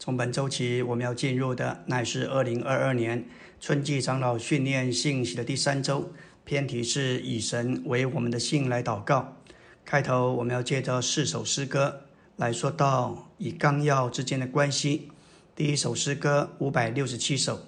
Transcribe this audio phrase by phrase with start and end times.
[0.00, 3.28] 从本周起，我们要进入的乃是二零二二年
[3.60, 6.10] 春季长老训练信息的第三周，
[6.42, 9.36] 偏题是以神为我们的信来祷告。
[9.84, 12.04] 开头我们要借着四首诗歌
[12.36, 15.10] 来说到以纲要之间的关系。
[15.54, 17.66] 第一首诗歌五百六十七首，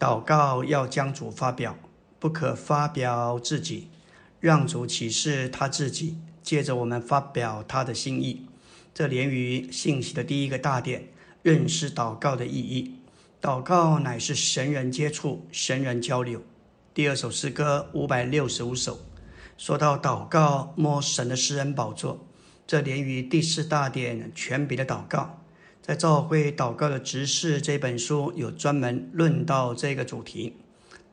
[0.00, 1.78] 祷告要将主发表，
[2.18, 3.86] 不可发表自己，
[4.40, 8.46] 让主启示他自己，借着我们发表他的心意。
[8.92, 11.10] 这连于信息的第一个大点。
[11.42, 12.96] 认识祷告的意义，
[13.40, 16.42] 祷告乃是神人接触、神人交流。
[16.92, 18.98] 第二首诗歌五百六十五首，
[19.56, 22.26] 说到祷告摸神的诗人宝座，
[22.66, 25.38] 这连于第四大点全笔的祷告，
[25.80, 30.56] 在教会祷告的执事这本书有专门论到这个主题。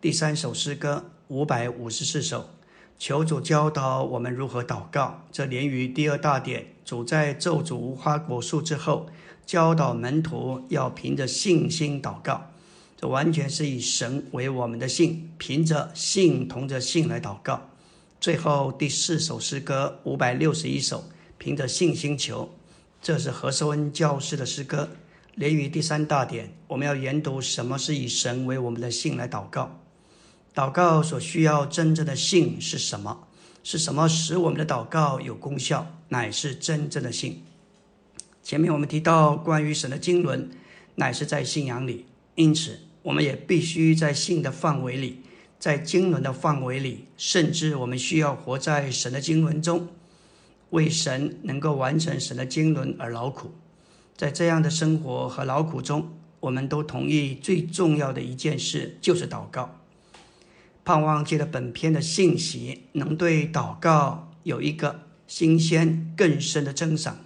[0.02, 2.50] 第三首诗歌五百五十四首，
[2.98, 9.08] 求主教导我们如何祷告，这连于第二大点，主在咒诅无花果树之后。
[9.46, 12.52] 教导门徒要凭着信心祷告，
[12.98, 17.70] 这完全是以神为我们的信，凭着信同着信来祷告。
[18.20, 21.04] 最后第四首诗歌五百六十一首，
[21.38, 22.50] 凭着信心求，
[23.02, 24.90] 这是何寿恩教师的诗歌。
[25.36, 29.80] 连于第三大点，我们要研读什么是以神为我们的信来祷告。
[30.56, 33.28] 祷告所需要真正的信是什么？
[33.62, 35.86] 是什么使我们的祷告有功效？
[36.08, 37.44] 乃是真正的信。
[38.46, 40.52] 前面我们提到，关于神的经纶，
[40.98, 45.24] 乃是在信仰里，因此我们也必须在信的范围里，
[45.58, 49.88] 在经纶的范围里，甚至我们需要活在神的经纶中，
[50.70, 53.50] 为神能够完成神的经纶而劳苦。
[54.16, 59.80] 在这样的生活和劳苦中，我们都同意最重要的一件事就是祷告。
[60.84, 67.25] 盼望借着本篇的信息，能对祷告有一个新鲜更深的增长。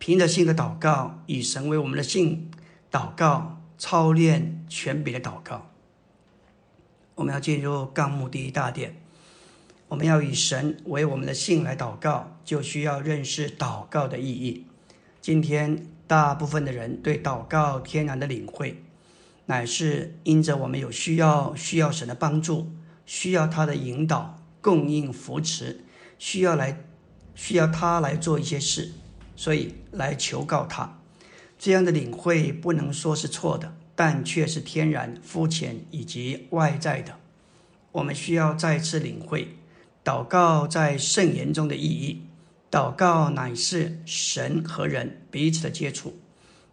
[0.00, 2.50] 凭着信的祷告，以神为我们的信
[2.90, 5.70] 祷告，操练全笔的祷告。
[7.16, 8.96] 我们要进入纲目第一大点，
[9.88, 14.64] 我们要以神为我们的信来祷告，就需要认识祷告的意义。
[15.20, 18.82] 今天大部分的人对祷告天然的领会，
[19.44, 22.72] 乃是因着我们有需要，需要神的帮助，
[23.04, 25.84] 需要他的引导、供应、扶持，
[26.18, 26.84] 需要来
[27.34, 28.92] 需要他来做一些事。
[29.40, 31.00] 所以来求告他，
[31.58, 37.16] 这样的领会不能说是错的，但却是天然、肤浅以及外在的。
[37.90, 39.56] 我们需要再次领会
[40.04, 42.26] 祷告在圣言中的意义。
[42.70, 46.18] 祷告乃是神和人彼此的接触，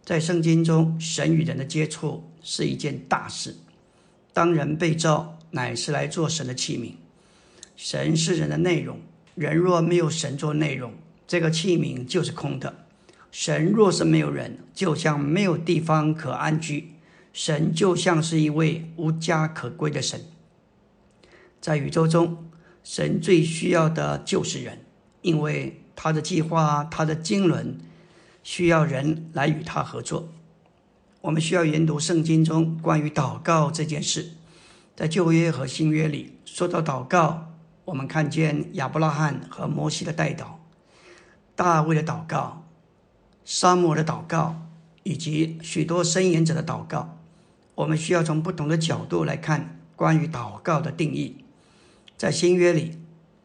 [0.04, 3.56] 在圣经中，神与人的接触是一件大事。
[4.34, 6.92] 当人被造，乃是来做神的器皿。
[7.76, 8.98] 神是人的内容，
[9.34, 10.92] 人若没有神做内容。
[11.28, 12.86] 这个器皿就是空的。
[13.30, 16.94] 神若是没有人，就像没有地方可安居。
[17.34, 20.22] 神就像是一位无家可归的神。
[21.60, 22.48] 在宇宙中，
[22.82, 24.78] 神最需要的就是人，
[25.20, 27.78] 因为他的计划、他的经纶
[28.42, 30.30] 需要人来与他合作。
[31.20, 34.30] 我们需要研读圣经中关于祷告这件事。
[34.96, 37.52] 在旧约和新约里说到祷告，
[37.84, 40.57] 我们看见亚伯拉罕和摩西的代祷。
[41.58, 42.68] 大卫的祷告、
[43.44, 44.54] 沙漠的祷告，
[45.02, 47.18] 以及许多申言者的祷告，
[47.74, 51.38] 我们需要从不同的角度来看关于祷告的定义。
[52.16, 53.00] 在新约里，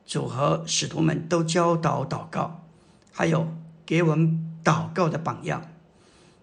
[0.06, 2.64] 主和使徒们都教导祷告，
[3.12, 3.48] 还有
[3.84, 5.72] 给我们祷告的榜样。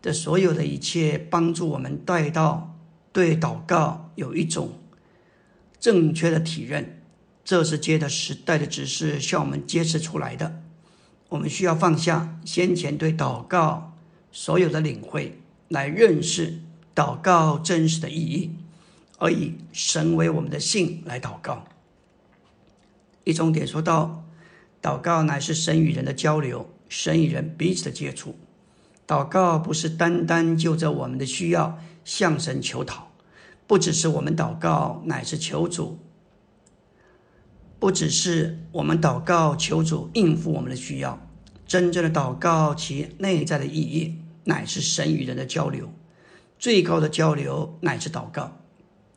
[0.02, 2.76] 这所有的一切，帮助我们带到
[3.12, 4.72] 对祷告有一种
[5.78, 7.00] 正确的体认。
[7.44, 10.64] 这是接着时代的指示向我们揭示出来的。
[11.30, 13.96] 我们需要放下先前对祷告
[14.30, 16.60] 所有的领会，来认识
[16.94, 18.50] 祷告真实的意义，
[19.18, 21.64] 而以神为我们的信来祷告。
[23.24, 24.24] 一重点说到，
[24.82, 28.36] 祷告乃是神与人的交流，神与人彼此的接触。
[29.06, 33.12] 祷告不是单单就着我们的需要向神求讨，
[33.66, 35.98] 不只是我们祷告，乃是求主。
[37.80, 41.26] 不只是我们祷告求主应付我们的需要，
[41.66, 45.90] 真正的祷告其内在的意义乃是神与人的交流，
[46.58, 48.58] 最高的交流乃是祷告。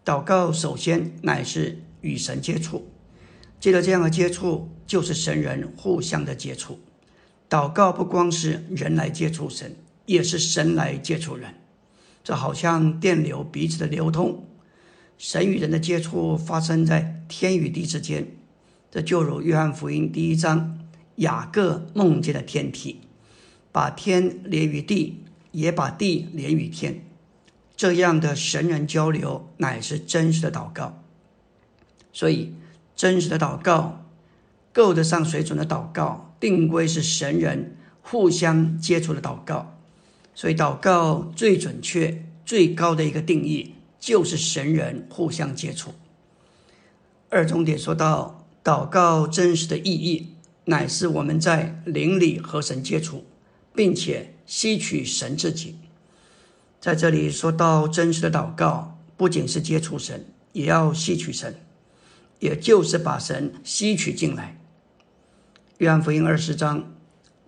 [0.05, 2.89] 祷告首先乃是与神接触，
[3.59, 6.79] 接着这样的接触就是神人互相的接触。
[7.49, 9.75] 祷告不光是人来接触神，
[10.05, 11.53] 也是神来接触人，
[12.23, 14.45] 这好像电流彼此的流通。
[15.17, 18.25] 神与人的接触发生在天与地之间。
[18.93, 20.77] 这就如约翰福音第一章，
[21.15, 23.01] 雅各梦见的天体，
[23.71, 27.03] 把天连于地，也把地连于天。
[27.75, 31.01] 这样的神人交流乃是真实的祷告。
[32.11, 32.53] 所以，
[32.95, 34.05] 真实的祷告，
[34.71, 39.75] 够得上水准的祷告，定规是神人互相接触的祷告。
[40.35, 45.95] 所以，祷告最准确、最高的一个定义，就是神人互相接触。
[47.29, 50.29] 二重点说到，祷告真实的意义，
[50.65, 53.25] 乃是我们在灵里和神接触，
[53.75, 55.75] 并且吸取神自己。
[56.79, 61.55] 在这里说到真实的祷告，不仅是接触神，也要吸取神。
[62.39, 64.59] 也就是把神吸取进来。
[65.77, 66.93] 约翰福音二十章，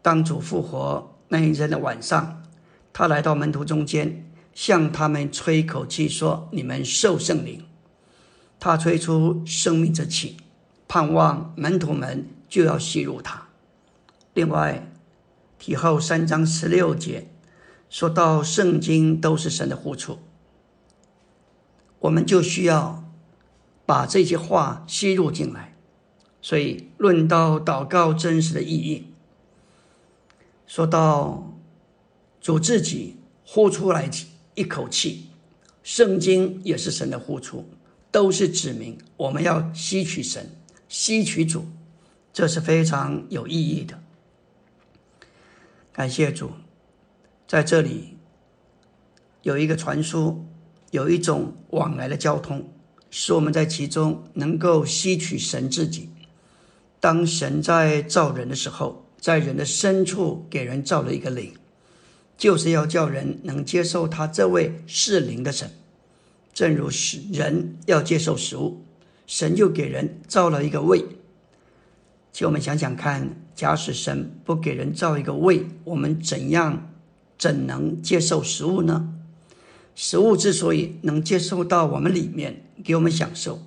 [0.01, 2.43] 当主复活那一天的晚上，
[2.93, 7.65] 他来到门徒中间，向他们吹一口气说：“你们受圣灵。”
[8.57, 10.37] 他吹出生命之气，
[10.95, 13.49] 盼望门徒们就要吸入他。
[14.33, 14.89] 另外，
[15.59, 17.27] 提后三章十六节
[17.89, 20.19] 说到圣经都是神的护处，
[21.99, 23.03] 我们就需要。
[23.85, 25.75] 把这些话吸入进来，
[26.41, 29.13] 所以论到祷告真实的意义，
[30.65, 31.55] 说到
[32.41, 34.09] 主自己呼出来
[34.55, 35.29] 一口气，
[35.83, 37.69] 圣经也是神的呼出，
[38.09, 40.49] 都是指明我们要吸取神，
[40.87, 41.65] 吸取主，
[42.33, 44.01] 这是非常有意义的。
[45.91, 46.51] 感谢主，
[47.47, 48.17] 在这里
[49.41, 50.45] 有一个传输，
[50.91, 52.69] 有一种往来的交通。
[53.17, 56.09] 使我们在其中能够吸取神自己。
[56.99, 61.53] 当神在造人的时候，在人的深处给人造了一个灵，
[62.37, 65.71] 就是要叫人能接受他这位是灵的神。
[66.53, 68.83] 正如使人要接受食物，
[69.27, 71.05] 神就给人造了一个胃。
[72.31, 76.91] 请我们想想看，假使神不给人造一个胃，我们怎样
[77.37, 79.13] 怎能接受食物呢？
[79.95, 82.61] 食物之所以能接受到我们里面。
[82.83, 83.61] 给我们享受，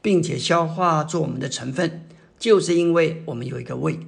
[0.00, 2.06] 并且消化做我们的成分，
[2.38, 4.00] 就是因为我们有一个胃，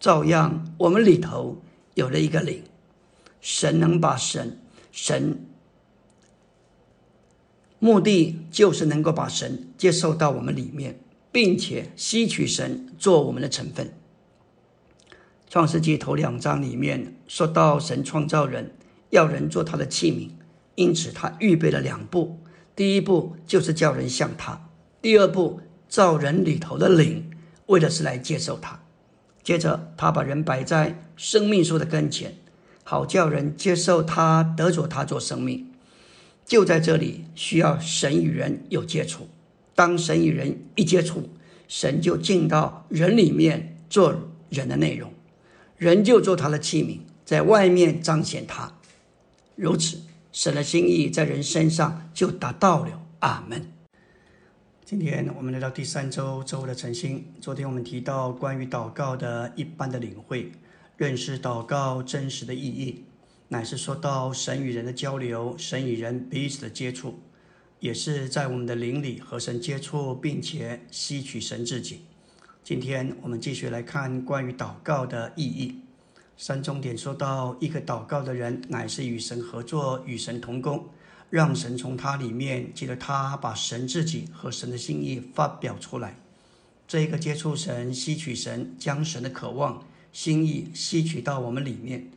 [0.00, 1.60] 照样我们里头
[1.92, 2.62] 有了一个灵。
[3.42, 4.58] 神能把神，
[4.90, 5.38] 神
[7.80, 11.00] 目的就是能够把神接受到我们里面，
[11.32, 13.92] 并且吸取神做我们的成分。
[15.48, 18.72] 创世纪头两章里面说到神创造人，
[19.08, 20.28] 要人做他的器皿，
[20.74, 22.38] 因此他预备了两步。
[22.76, 24.68] 第一步就是叫人像他，
[25.00, 27.30] 第二步造人里头的灵，
[27.66, 28.80] 为的是来接受他。
[29.42, 32.36] 接着他把人摆在生命树的跟前，
[32.84, 35.69] 好叫人接受他，得着他做生命。
[36.50, 39.28] 就在这里需要神与人有接触。
[39.76, 41.30] 当神与人一接触，
[41.68, 44.12] 神就进到人里面做
[44.48, 45.12] 人的内容，
[45.76, 48.74] 人就做他的器皿，在外面彰显他。
[49.54, 50.00] 如此。
[50.32, 53.00] 神的心意在人身上就达到了。
[53.20, 53.70] 阿门。
[54.84, 57.26] 今天我们来到第三周周的晨星。
[57.40, 60.50] 昨天我们提到关于祷告的一般的领会，
[60.96, 63.04] 认识祷告真实的意义，
[63.52, 67.18] 乃是说到神与人的交流，神与人彼此的接触，
[67.80, 72.02] 也是在我们的灵里和神接触，并且吸取神自己。
[72.62, 75.80] 今天我们继续来看关于祷告的意义。
[76.36, 80.88] 三重点说到，一个祷告的人乃是与神合作，与神同工，
[81.28, 86.20] 让神从他里面借着他把神自己和神的心意发表出来。
[86.86, 92.08] 这一个接触神、吸取神、将神的渴望、心意吸取到我们里面，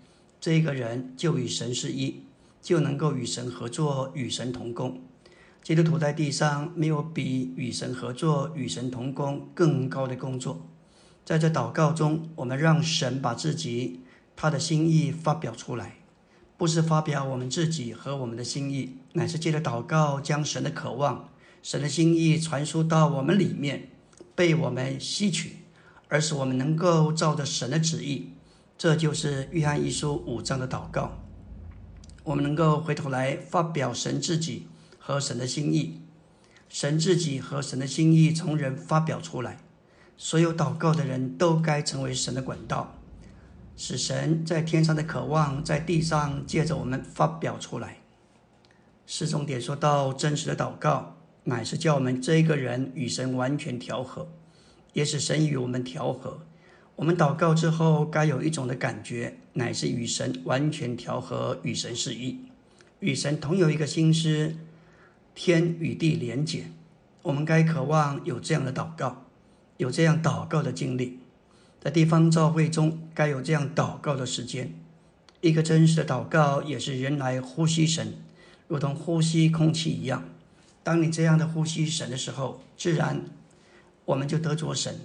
[0.43, 2.25] 这个人就与神是一，
[2.62, 5.01] 就能够与神合作，与神同工。
[5.63, 10.67] 基督徒在地上没有比与神合作、与神同工更高的工作。
[11.23, 14.01] 在这祷告中，我们让神把自己。
[14.35, 16.00] 他的心意发表出来，
[16.57, 21.29] 不是发表我们自己和我们的心意，乃是借着祷告将神的渴望、
[21.62, 23.91] 神的心意传输到我们里面，
[24.35, 25.59] 被我们吸取，
[26.09, 28.33] 而是我们能够照着神的旨意。
[28.77, 31.18] 这就是约翰一书五章的祷告。
[32.24, 36.01] 我们能够回头来发表神自己和神的心意，
[36.70, 39.60] 神自己和神的心意从人发表出来，
[40.18, 42.96] 所有祷告的人都该成为神的管道。
[43.75, 47.98] 使神在天上的渴望，在地上借着我们发表出来。
[49.06, 54.30] 四重点说到真实的祷告，乃是叫我们这个人与神完全调和，
[54.94, 56.46] 也使神与我们调和。
[56.95, 62.39] 我们祷告之后，该有一种的感觉，乃是与神完全调和，与神是一，
[63.00, 64.55] 与神同有一个心思，
[65.33, 66.65] 天与地连结。
[67.23, 69.25] 我们该渴望有这样的祷告，
[69.77, 71.19] 有这样祷告的经历。
[71.81, 74.73] 在地方教会中，该有这样祷告的时间，
[75.41, 78.13] 一个真实的祷告也是人来呼吸神，
[78.67, 80.23] 如同呼吸空气一样。
[80.83, 83.25] 当你这样的呼吸神的时候，自然
[84.05, 85.00] 我们就得着神，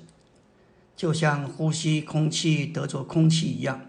[0.99, 3.83] 就像呼吸空气得着空气一样。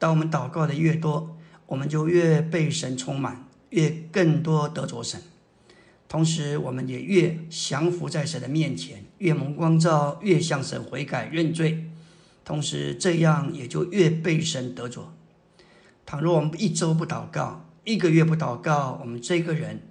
[0.00, 5.22] 当我们祷告的越多，我们就越被神充满，越更多得着神。
[6.08, 11.84] 同时，我们也越降服在神的面前，越蒙光照，越向神悔改认罪。
[12.44, 15.14] 同时，这样也就越被神得着。
[16.04, 19.82] 倘若我们一周不祷告，一个月不祷告，我们这个人，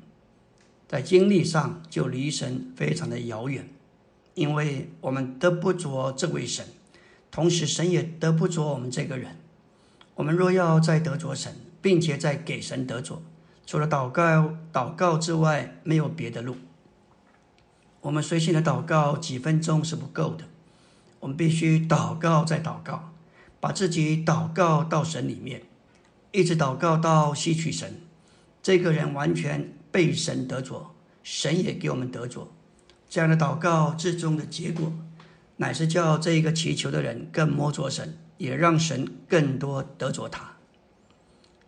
[0.90, 3.70] 在经历上就离神非常的遥远，
[4.36, 6.66] 因为我们得不着这位神，
[7.32, 9.38] 同时神也得不着我们这个人。
[10.16, 13.22] 我们若要再得着神，并且再给神得着，
[13.66, 16.56] 除了祷告、祷告之外，没有别的路。
[18.02, 20.46] 我们随性的祷告几分钟是不够的，
[21.22, 23.14] 我们必须祷告再祷告，
[23.60, 25.64] 把自己祷告到神里面。
[26.32, 28.02] 一直祷告到吸取神，
[28.62, 32.52] 这个人完全被神得着，神也给我们得着。
[33.16, 34.92] 这样的祷告最终的结果，
[35.56, 40.56] 乃是叫这一个祈求的人更摸着神，也让神更多得着他。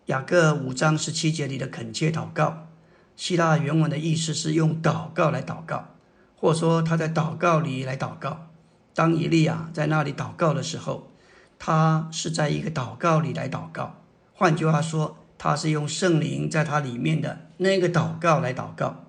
[0.07, 2.67] 雅各五章十七节里的恳切祷告，
[3.15, 5.95] 希腊原文的意思是用祷告来祷告，
[6.35, 8.49] 或说他在祷告里来祷告。
[8.93, 11.09] 当以利亚在那里祷告的时候，
[11.57, 14.01] 他是在一个祷告里来祷告。
[14.33, 19.05] 换句话说，他是用圣灵在他里面的那个祷告来祷告。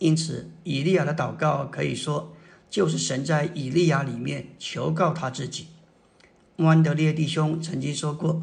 [0.00, 2.32] 因此，以利亚的祷告可以说
[2.70, 5.66] 就是神在以利亚里面求告他自己。
[6.56, 8.42] 穆安德烈弟兄曾经说过：“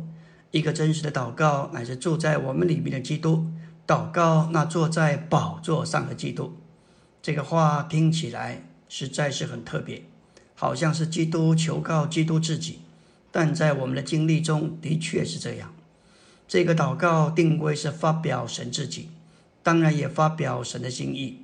[0.51, 3.47] 一个真实的祷告乃是住在我们里面的基督，
[3.87, 6.55] 祷告那坐在宝座上的基督。”
[7.23, 10.03] 这个话听起来实在是很特别，
[10.53, 12.79] 好像是基督求告基督自己，
[13.31, 15.73] 但在我们的经历中的确是这样。
[16.47, 19.09] 这个祷告定规是发表神自己，
[19.63, 21.39] 当然也发表神的心意。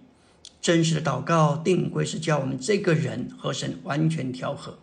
[0.63, 4.79] 真实的祷告定规是叫我们这个人和神完全调和。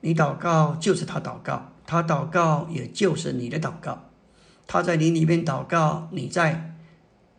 [0.00, 4.08] 你祷告就是他祷告，他祷告也就是你的祷告。
[4.66, 6.74] 他在你里面祷告，你在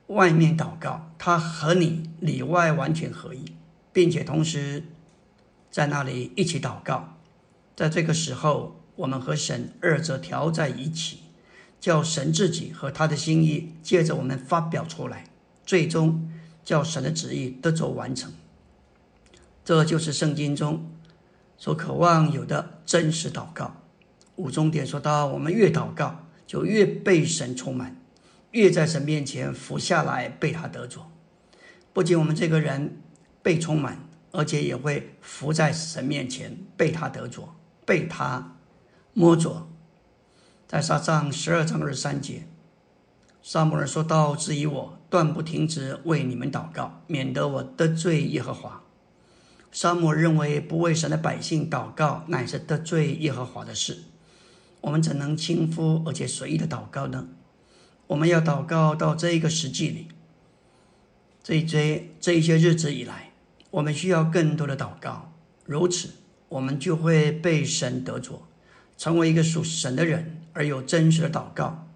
[0.07, 3.43] 外面祷告，他和你里外完全合一，
[3.91, 4.83] 并且同时
[5.71, 7.17] 在那里一起祷告。
[7.75, 11.21] 在这个时候，我们和神二者调在一起。
[11.77, 15.25] 叫神自己和他的心意借着我们发表出来，
[15.67, 16.31] 最终
[16.65, 18.33] 叫神的旨意得着完成。
[19.63, 20.91] 这就是圣经中
[21.57, 23.77] 所渴望有的真实祷告。
[24.35, 27.95] 五重点说到，我们越祷告，就越被神充满，
[28.51, 31.09] 越在神面前伏下来被他得着。
[31.93, 33.01] 不仅我们这个人
[33.41, 37.55] 被充满，而且也会伏在神面前被他得着，
[37.85, 38.57] 被他
[39.13, 39.69] 摸着。
[40.67, 42.47] 在撒上十二章二十三节，
[43.41, 48.83] 撒母耳说道：“质疑我，断不停止为你们祷告，免得我得罪耶和华。”
[49.71, 53.99] 撒母认为不为神的百姓祷告，乃是得罪耶和华的事。
[54.81, 57.29] 我们怎能轻忽而且随意的祷告呢？
[58.07, 60.09] 我们要祷告到这一个实际里，
[61.41, 63.31] 这一些这一些日子以来，
[63.71, 65.31] 我们需要更多的祷告，
[65.63, 66.09] 如此
[66.49, 68.45] 我们就会被神得着，
[68.97, 70.41] 成为一个属神的人。
[70.51, 71.87] 而有真实的祷告，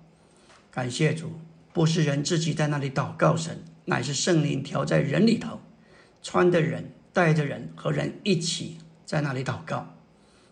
[0.70, 1.40] 感谢主，
[1.72, 5.60] 不是人自己在那里祷告神，乃是圣灵调在人里头，
[6.22, 9.96] 穿的人带着人和人一起在那里祷告。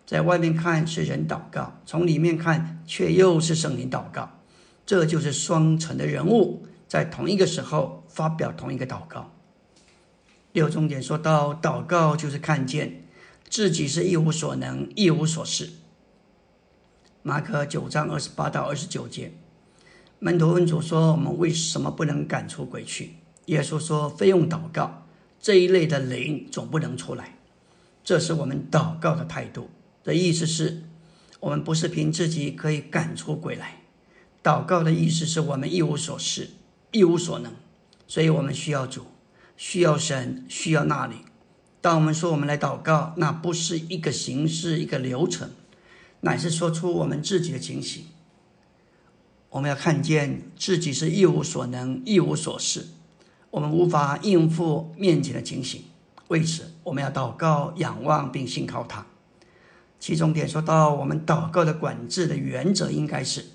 [0.06, 4.40] 在外面看是人祷告，从里面看却又是圣灵祷告。
[4.86, 9.34] 这就是双层的人物在同一个时候发表同一个祷告。
[10.52, 13.04] 六重点说到，祷告就是看见
[13.50, 15.68] 自己是一无所能、一无所事。
[17.22, 19.32] 马可九章二十八到二十九节，
[20.20, 23.14] 门徒问主说：“我们为什么不能赶出鬼去？”
[23.46, 25.06] 耶稣说：“非用祷告，
[25.40, 27.38] 这一类的灵总不能出来。”
[28.02, 29.70] 这是我们祷告的态度。
[30.02, 30.82] 的意思是，
[31.38, 33.82] 我们不是凭自己可以赶出鬼来。
[34.42, 36.50] 祷告的意思是我们一无所事，
[36.90, 37.52] 一无所能，
[38.06, 39.06] 所以我们需要主，
[39.56, 41.16] 需要神，需要那里。
[41.80, 45.50] 当我们说我们来祷告，那不是一个形式，一个流程。
[46.22, 48.06] 乃是说出我们自己的情形，
[49.50, 52.86] 我们要看见自己是一无所能、一无所事，
[53.50, 55.82] 我们无法应付面前的情形。
[56.28, 59.06] 为此，我们要祷告、仰望并信靠他。
[59.98, 63.46] 其中点说到，我们祷告的管制的原则应该是：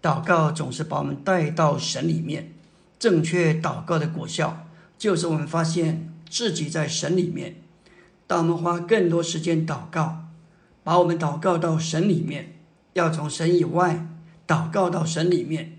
[0.00, 2.52] 祷告总是把我们带到神里面。
[2.98, 7.56] 正确祷告的果效，就是我们发现自己在神里面。
[8.26, 10.18] 当我们花更多时间祷告。
[10.84, 12.56] 把我们祷告到神里面，
[12.94, 14.04] 要从神以外
[14.52, 15.78] 祷告到神里面，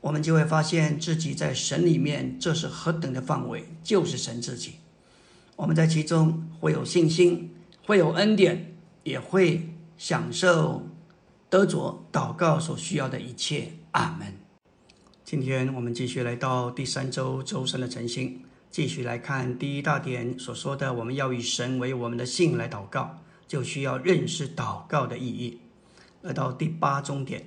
[0.00, 4.72] 我们就会发现自己在神里面，这是何等的范围，就是神自己。
[5.54, 7.52] 我们在其中会有信心，
[7.86, 8.74] 会有恩典，
[9.04, 10.88] 也会享受
[11.48, 13.74] 得着祷告所需要的一切。
[13.92, 14.34] 阿门。
[15.24, 25.60] 今天我们继续来到第三周周三的晨星，继续来看第一大点所说的，我们要以神为我们的信来祷告，就需要认识祷告的意义。
[26.22, 27.44] 来到第八终点，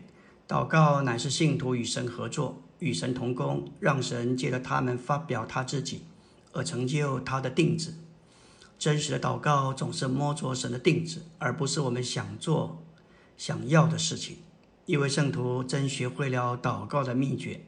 [0.54, 6.04] 祷告乃是信徒与神合作、与神同工，让神借着他们发表他自己，
[6.52, 7.96] 而成就他的定旨。
[8.78, 12.84] 真实的祷告总是摸着神的定旨，而不是我们想做、
[13.36, 14.38] 想要的事情。
[14.86, 17.62] 一位圣徒真学会了祷告的秘诀。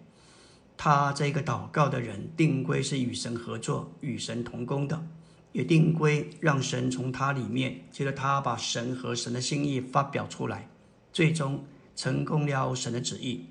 [0.78, 5.08] 他这个祷告的人，定规是与神合作、与神同工的，
[5.54, 10.70] 也定规让神从他里面，接着他把神和神的心意发表出来，
[11.12, 11.66] 最终
[11.96, 13.50] 成功了神的旨意。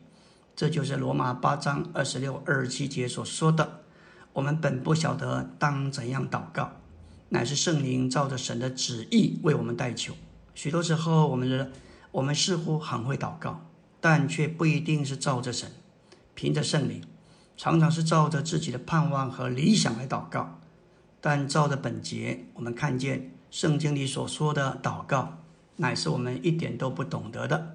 [0.57, 3.81] 这就是罗马八章二十六、二十七节所说的
[4.35, 6.73] ：“我们本不晓得当怎样祷告，
[7.31, 10.15] 乃是圣灵照着神的旨意为我们代求。”
[10.55, 11.73] 许多时候，我们的
[12.13, 13.67] 我们似乎很会祷告，
[14.01, 15.69] 但却不一定是照着神，
[16.35, 17.03] 凭着圣灵。
[17.57, 20.61] 常常是照着自己的盼望和理想来祷告，
[21.21, 25.39] 但照着本节，我们看见圣经里所说的祷告，
[25.77, 27.74] 乃是我们一点都不懂得的。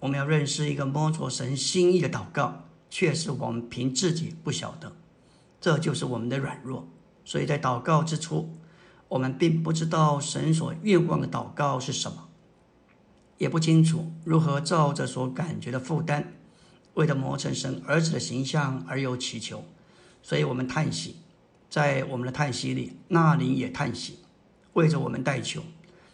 [0.00, 4.92] 我们要认识一个摸着神心意的祷告，却是我们凭自己不晓得，
[5.60, 6.88] 这就是我们的软弱。
[7.24, 8.56] 所以在祷告之初，
[9.08, 12.28] 我们并不知道神所愿望的祷告是什么，
[13.38, 16.32] 也不清楚如何照着所感觉的负担。
[16.94, 19.64] 为了磨成神儿子的形象而有祈求，
[20.22, 21.16] 所以我们叹息，
[21.68, 24.18] 在我们的叹息里，那灵也叹息，
[24.72, 25.62] 为着我们代求。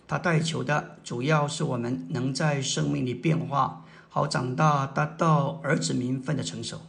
[0.08, 6.80] 他代求的主要是我们能在生命里变化，好长大，达到儿子名分的成熟，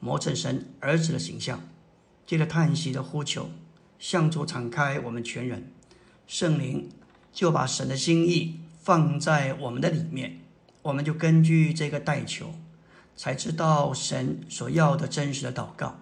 [0.00, 1.60] 磨成神儿子的形象。
[2.26, 3.48] 借着叹息的呼求，
[3.98, 5.72] 向主敞开我们全人，
[6.26, 6.90] 圣灵
[7.32, 10.40] 就把神的心意放在我们的里面，
[10.82, 12.54] 我们就根据这个代求。
[13.16, 15.96] 才知道神所要的真实的祷告。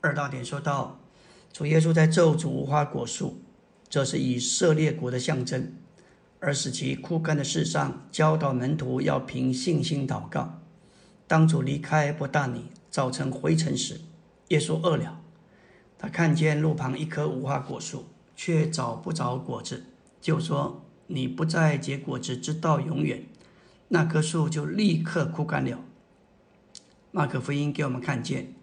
[0.00, 1.00] 二大点说到，
[1.52, 3.41] 主耶稣在咒诅无花果树，
[3.92, 5.70] 这是以色列国的象征，
[6.40, 10.60] 而使其枯干的世上，教导门徒要凭信心祷告。
[11.26, 14.00] 当主离开伯大尼，早晨回城时，
[14.48, 15.20] 耶稣饿了，
[15.98, 19.84] 他看见路旁一棵无花果树，却找不着果子，
[20.22, 23.22] 就说：“你不再结果子，直到永远。”
[23.88, 25.78] 那棵树就立刻枯干了。
[27.10, 28.54] 马可福音给我们看见，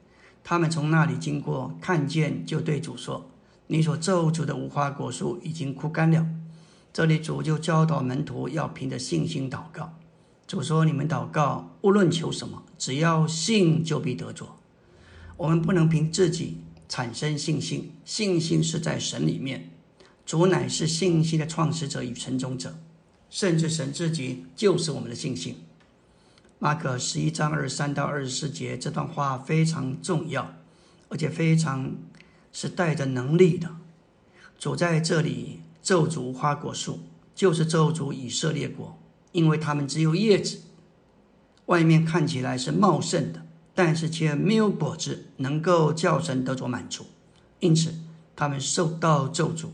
[0.44, 3.30] 他们从那里经过，看见就对主说
[3.71, 6.25] ：“你所咒诅的无花果树已经枯干了。”
[6.91, 9.93] 这里主就教导门徒要凭着信心祷告。
[10.47, 14.58] 主说：“你们祷告，无论求什么，只要信，就必得着。”
[15.38, 19.69] 我们不能凭自己产生信心，信心是在神里面。
[20.25, 22.79] 主乃是信心的创始者与成终者，
[23.29, 25.58] 甚至神自己就是我们的信心。
[26.58, 30.55] 马可十一章二十三到二十四节这段话非常重要，
[31.08, 31.95] 而且非常
[32.52, 33.70] 是带着能力的。
[34.58, 37.00] 主在这里咒诅花果树，
[37.34, 38.98] 就是咒诅以色列国，
[39.32, 40.60] 因为他们只有叶子，
[41.66, 47.06] 外面看起来是茂盛的，但是却没有果子，能够叫神得着满足，
[47.60, 47.94] 因此
[48.36, 49.68] 他们受到咒诅，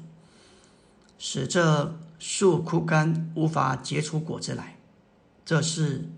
[1.18, 4.78] 使这树枯干，无法结出果子来。
[5.46, 6.10] 这是。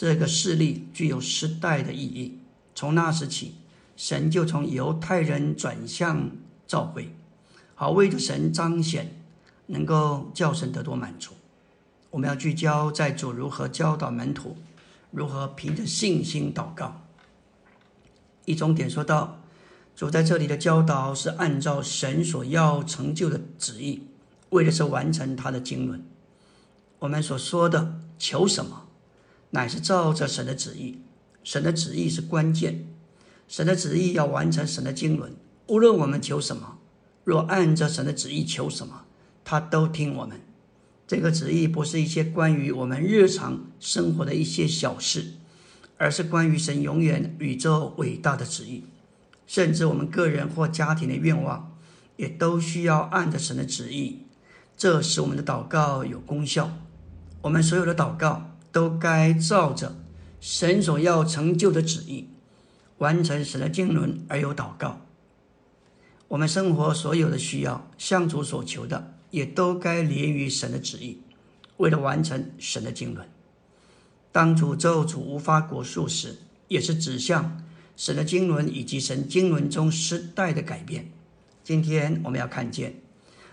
[0.00, 2.38] 这个事例具有时代的意义。
[2.72, 3.56] 从那时起，
[3.98, 6.30] 神就从犹太人转向
[6.68, 7.12] 教会，
[7.74, 9.20] 好为着神彰显，
[9.66, 11.32] 能够叫神得多满足。
[12.10, 14.56] 我们要聚焦在主如何教导门徒，
[15.10, 17.02] 如何凭着信心祷告。
[18.44, 19.40] 一中点说到，
[19.96, 24.04] 主在这里的教导是按照神所要成就的旨意，
[24.50, 26.00] 为的是完成他的经纶。
[27.00, 28.86] 我们所说的求什么？
[29.50, 31.00] 乃是照着神的旨意，
[31.42, 32.86] 神的旨意是关键，
[33.48, 35.32] 神的旨意要完成神的经纶。
[35.66, 36.78] 无论我们求什么，
[37.24, 39.06] 若按着神的旨意求什么，
[39.44, 40.40] 他都听我们。
[41.06, 45.32] 这个旨意不是一些关于我们日常生活的一些小事，
[45.96, 48.84] 而是关于神永远宇宙伟大的旨意。
[49.46, 51.76] 甚至我们个人或家庭的愿望，
[52.16, 54.26] 也都需要按着神的旨意，
[54.76, 56.70] 这使我们的祷告有功效。
[57.42, 58.44] 我们所有的祷告。
[58.70, 59.96] 都该照着
[60.40, 62.28] 神所要成就的旨意，
[62.98, 65.00] 完成神的经纶而有祷告。
[66.28, 71.20] 我们生活所有的需要，向主所求的，也都该连于神的旨意，
[71.78, 73.26] 为了完成神的经纶。
[74.30, 76.36] 当主咒主无法果树时，
[76.68, 77.64] 也是指向
[77.96, 81.10] 神的经纶以及神经纶中时代的改变。
[81.64, 83.00] 今天我们要看见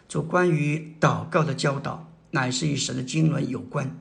[0.10, 3.98] 主关于祷告的教导，乃是与神的经纶有关。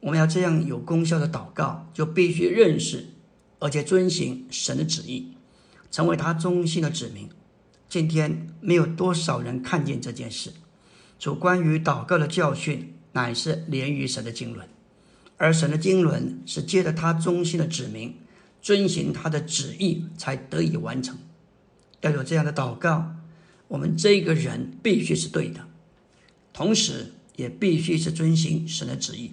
[0.00, 3.08] 我们要这样有功效的祷告，就必须认识
[3.58, 5.32] 而且遵行神的旨意，
[5.90, 7.28] 成为他忠心的指明。
[7.88, 10.52] 今天没有多少人看见这件事。
[11.18, 14.68] 主关于祷告的教训，乃是连于神的经纶，
[15.38, 18.16] 而神的经纶是借着他忠心的指明，
[18.60, 21.16] 遵行他的旨意才得以完成。
[22.02, 23.14] 要有这样的祷告，
[23.68, 25.66] 我们这个人必须是对的，
[26.52, 29.32] 同时也必须是遵行神的旨意。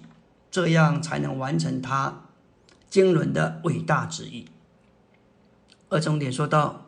[0.50, 2.23] 这样才能完成他
[2.94, 4.46] 经纶的伟大旨意。
[5.88, 6.86] 而重点说到，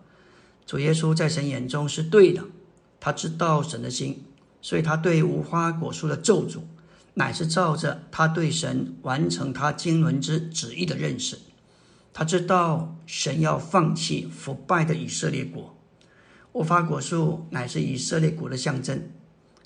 [0.65, 2.45] 主耶稣在神眼中是对的，
[3.01, 4.23] 他知道神的心，
[4.63, 6.61] 所以他对无花果树的咒诅，
[7.15, 11.41] 乃是照着他对神完成他经纶之旨意的认识。
[12.13, 15.77] 他知道神要放弃腐败的以色列国，
[16.53, 19.11] 无花果树乃是以色列国的象征。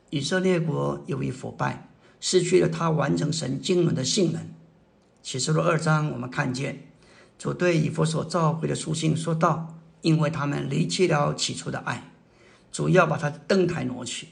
[0.08, 1.88] 以色列国由于腐败。
[2.22, 4.46] 失去了他完成神经纶的性能。
[5.22, 6.88] 启示录二章，我们看见
[7.38, 12.12] 主对以弗所召回的书信说道：“因为他们离弃了起初的爱，
[12.72, 14.28] 主要把他的灯台挪去。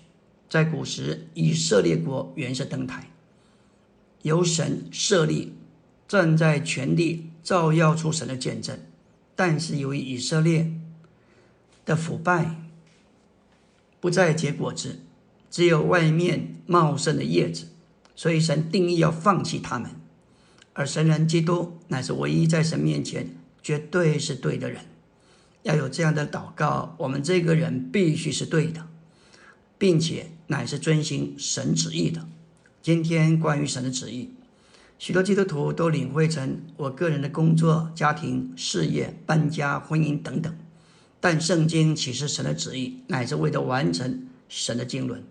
[0.48, 3.11] 在古时，以色列国原是灯台，
[4.22, 5.55] 由神设立，
[6.09, 8.79] 站在全地照耀出神的见证。
[9.37, 10.72] 但是由于以色列
[11.85, 12.57] 的腐败，
[14.01, 15.01] 不再结果子，
[15.51, 17.68] 只有外面茂盛的叶子。”
[18.16, 19.92] 所以神定义要放弃他们，
[20.79, 24.83] 而神人基督乃是唯一在神面前绝对是对的人。
[25.64, 28.87] 要有这样的祷告，我们这个人必须是对的，
[29.77, 32.29] 并且乃是遵行神旨意的。
[32.81, 34.31] 今天关于神的旨意，
[35.01, 40.57] 许多基督徒都领会成我个人的工作、家庭、事业、搬家、婚姻等等。
[41.19, 45.25] 但圣经岂是神的旨意，乃是为了完成神的经纶。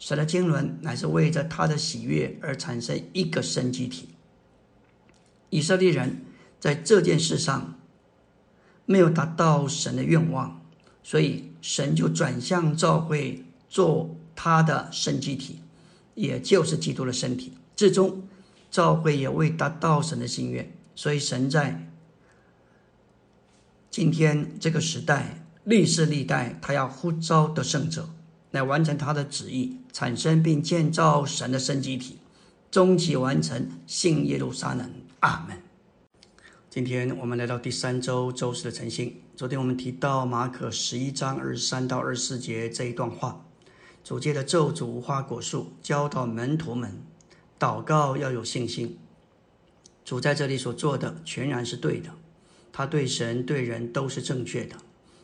[0.00, 4.08] 神的经纶乃是为着他的喜悦而产生一个生机体。
[5.54, 6.24] 以色列人
[6.58, 7.78] 在这件事上
[8.86, 10.60] 没有达到神的愿望，
[11.04, 15.60] 所以神就转向教会做他的圣祭体，
[16.16, 17.52] 也就是基督的身体。
[17.76, 18.26] 最终，
[18.68, 21.88] 教会也未达到神的心愿，所以神在
[23.92, 28.10] 今天这个时代历世历代，他要呼召的圣者。
[28.50, 32.18] 来完成他的旨意，产生并建造神的圣机体，
[32.72, 34.90] 终极完成信耶路撒冷。
[35.24, 35.56] 阿门。
[36.68, 39.22] 今天我们来到第三周周四的晨星。
[39.34, 43.46] 昨天我们提到马可十一章二十三到二十四节这一段话，
[44.04, 47.02] 主借的咒诅无花果树教导门徒们
[47.58, 48.98] 祷告要有信心。
[50.04, 52.10] 主在这里所做的全然是对的，
[52.70, 54.76] 他对神对人都是正确的，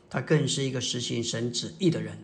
[0.09, 2.17] 他更是一个实行神旨意的人。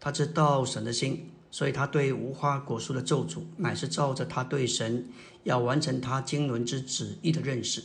[0.00, 5.06] 他知道神的心，所以他对无花果树的咒诅，乃是照着他对神
[5.44, 7.80] 要完成他经纶之旨意的认识。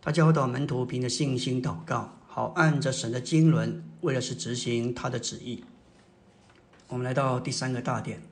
[0.00, 5.64] 他教导门徒凭着信心祷告，好按着神的经纶，为了是执行他的旨意。
[6.86, 8.22] 我们来到第三个大点，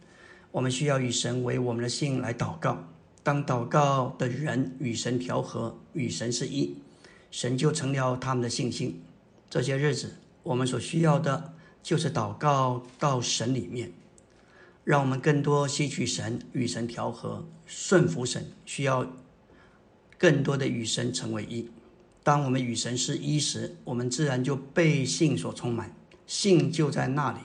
[0.52, 2.84] 我们需要与神为我们的信来祷告。
[3.24, 6.76] 当祷告的人与神调和，与神是一，
[7.32, 9.02] 神就成了他们的信心。
[9.50, 11.54] 这些日子，我们所需要的。
[11.80, 13.90] 就是祷告到神里面，
[14.88, 18.42] 让我们更多吸取神与神调和，顺服神。
[18.64, 19.06] 需要
[20.16, 21.68] 更多的与神成为一。
[22.22, 25.94] 当我们与神是一时，我们自然就被信所充满，
[26.26, 27.38] 信就在那里。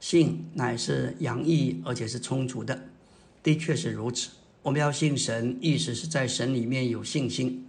[0.00, 2.88] 信乃是洋溢而且是充足的，
[3.40, 4.30] 的确是如此。
[4.62, 7.64] 我们要信神，意思是在神里面有信心。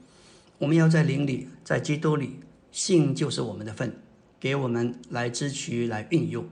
[0.58, 2.40] 我们要在灵里，在基督里，
[2.72, 3.96] 信就是我们的份。
[4.40, 6.50] 给我们来支取、来运用。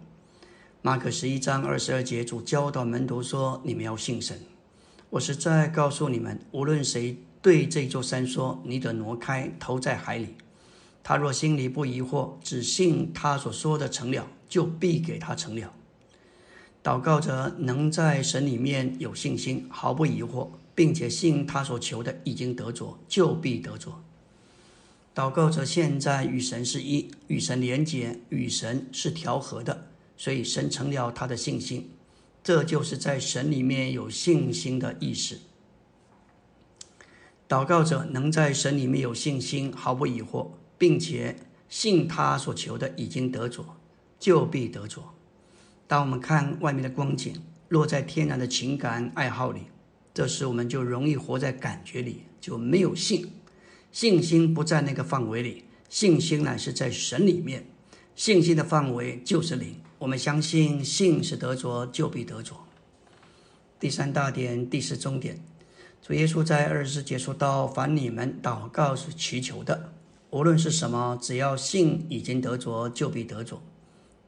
[0.87, 4.39] 马可十一章二十二节，主教导门徒说：“你们要信神。
[5.09, 10.35] 我是在告诉你们，无论谁对这座山说：‘你得挪开，投在海里’，
[11.03, 15.73] 他若心里不疑惑，只信他所说的成了，就必给他成了。
[16.81, 24.01] 祷告者能在神里面有信心，毫不疑惑，并且信他所求的已经得着，就必得着。”
[25.13, 29.86] 祷告者现在与神是一，与神连结，与神是调和的，
[30.17, 31.91] 所以神成了他的信心。
[32.43, 35.39] 这就是在神里面有信心的意思。
[37.47, 41.37] 祷告者能在神里面有信心，毫不疑惑，并且
[41.69, 43.77] 信他所求的已经得着，
[44.19, 45.13] 就必得着。
[45.87, 49.61] 当我们看外面的光景，落在天然的情感爱好里，
[50.13, 53.31] 这时我们就容易活在感觉里，就没有信。
[53.91, 57.65] 信心不在那个范围里，信心乃是在神里面。
[58.15, 59.75] 信心的范围就是灵。
[59.99, 62.67] 我们相信信是得着，就必得着。
[63.79, 65.39] 第三大点，第四终点。
[66.03, 69.91] 主耶稣在二十节说到：“凡你们祷告是祈求的，
[70.29, 73.61] 无论是什么，只要信已经得着，就必得着。”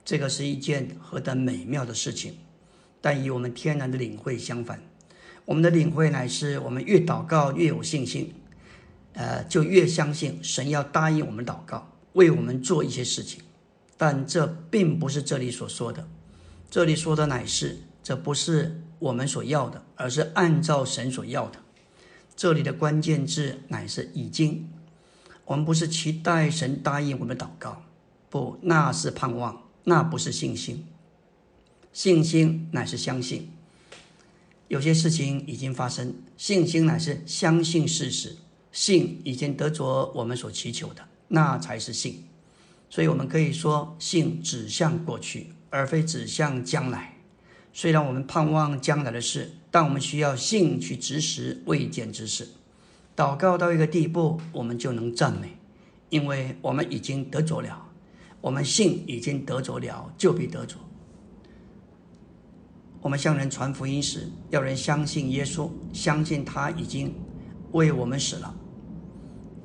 [0.03, 2.33] 这个是一件何等美妙的事情！
[2.99, 4.81] 但与我们天然的领会相反，
[5.45, 8.33] 我们的领会乃是我们越祷告越有信心。
[9.13, 13.41] 呃，就越相信神要答应我们祷告，为我们做一些事情，
[13.99, 16.07] 但这并不是这里所说的。
[16.71, 21.59] 这里说的乃是，这不是我们所要的，而是按照神所要的。
[22.33, 24.69] 这里的关键字乃是已经。
[25.43, 27.83] 我们不是期待神答应我们祷告，
[28.29, 30.85] 不，那是盼望，那不是信心。
[31.91, 33.51] 信心乃是相信，
[34.69, 38.37] 有些事情已经发生，信心乃是相信事实。
[38.71, 42.28] 信已经得着我们所祈求的，那才是信。
[42.89, 47.17] 所以，我们可以说，信指向过去，而非指向将来。
[47.71, 52.47] 虽然我们盼望将来的事，但我们需要信去执实未见之事。
[53.15, 55.57] 祷告到一个地步，我们就能赞美，
[56.09, 57.85] 因为我们已经得着了。
[58.41, 60.77] 我们信已经得着了，就必得着。
[63.01, 67.13] 我们向人传福音时，要人相信耶稣，相信他已经
[67.73, 68.55] 为我们死了。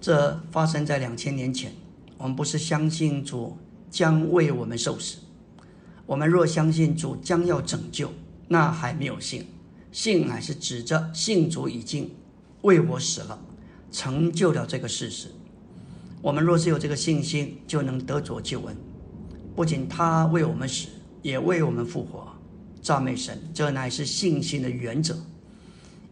[0.01, 1.73] 这发生在两千年前。
[2.19, 3.57] 我们不是相信主
[3.91, 5.19] 将为我们受死。
[6.07, 8.11] 我们若相信主将要拯救，
[8.49, 9.47] 那还没有信。
[9.91, 12.11] 信乃是指着信主已经
[12.63, 13.39] 为我死了，
[13.93, 15.29] 成就了这个事实。
[16.21, 18.77] 我们若是有这个信心，就能得着救恩。
[19.55, 20.89] 不仅他为我们死，
[21.23, 22.27] 也为我们复活。
[22.83, 25.17] 赞美神，这乃是信心的原则。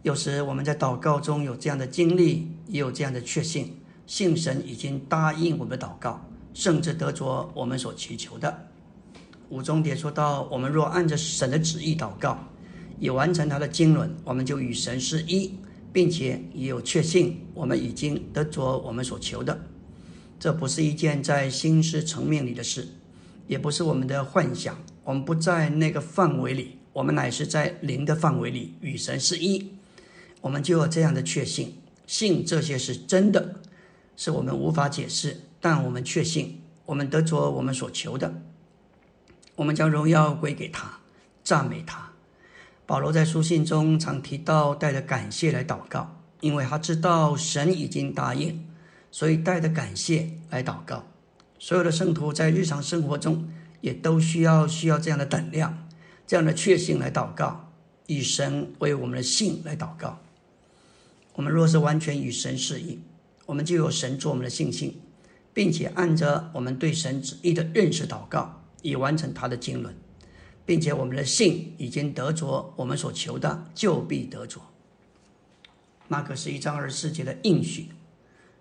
[0.01, 3.75] 有时我们在祷告中有这样的经历，也有这样的确信。
[4.05, 8.67] 信神已经答应我们祷告，甚至得着我们所祈求的。
[9.49, 12.37] 五中点说到：我们若按着神的旨意祷告，
[12.99, 15.53] 已完成他的经纶，我们就与神是一，
[15.91, 19.59] 并且也有确信，我们已经得着我们所求的。
[20.39, 22.87] 这不是一件在心思层面里的事，
[23.47, 24.77] 也不是我们的幻想。
[25.03, 29.71] 我们不在那个范围里，我们乃是在灵的范围里与神是一。
[30.41, 31.75] 我们就有这样的确信，
[32.07, 33.61] 信这些是真的。
[34.15, 38.41] 是我们无法解释，但我们确信，我们得着我们所求的。
[39.55, 40.99] 我们将荣耀归给他，
[41.43, 42.11] 赞美他。
[42.85, 48.67] 保罗在书信中常提到带着感谢来祷告，因为他知道神已经答应，
[49.11, 51.05] 所以带着感谢来祷告。
[51.57, 53.47] 所有的圣徒在日常生活中
[53.79, 55.87] 也都需要需要这样的胆量、
[56.27, 57.71] 这样的确信来祷告，
[58.07, 60.19] 以神为我们的信来祷告。
[61.35, 63.01] 我们若是完全与神适应。
[63.45, 65.01] 我们就有神做我们的信心，
[65.53, 69.93] 并且按着我们对神旨意的认识祷告，以完成他的经纶，
[70.65, 74.61] 并且我们的信已经得着我们所求的，就必得着。
[76.07, 77.89] 马可是一章二十四节的应许，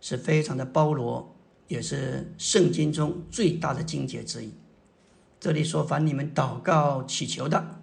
[0.01, 1.35] 是非常的包罗，
[1.69, 4.53] 也是圣经中最大的经节之一。
[5.39, 7.81] 这里说：“凡你们祷告祈求的，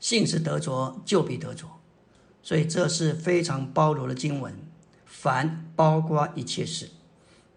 [0.00, 1.80] 信是得着，就必得着。”
[2.42, 4.54] 所以这是非常包罗的经文。
[5.24, 6.90] 凡包括一切事，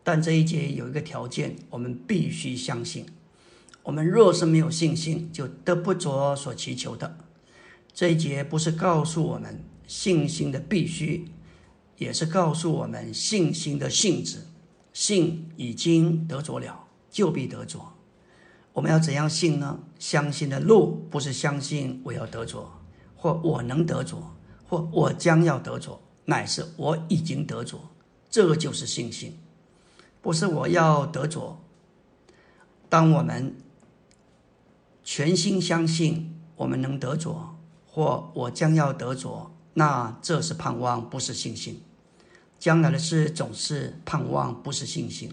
[0.01, 3.05] 但这一节有一个条件，我们必须相信。
[3.83, 7.17] 我们若是没有信心，就得不着所祈求的。
[7.93, 11.27] 这一节不是告诉我们信心的必须，
[11.97, 14.45] 也是告诉我们信心的性质。
[14.93, 17.95] 信已经得着了，就必得着。
[18.71, 19.77] 我们要怎样信呢？
[19.99, 22.79] 相信的路不是相信我要得着，
[23.17, 24.37] 或我能得着，
[24.69, 25.99] 或我将要得着。
[26.29, 27.89] 乃是我已经得着，
[28.29, 29.37] 这就是信心，
[30.21, 31.61] 不是我要得着。
[32.89, 33.55] 当我们
[35.05, 41.81] 全心相信我们能得着，或我将要得着，那这是盼望，不是信心。
[42.59, 45.31] 将来的事总是盼望，不是信心。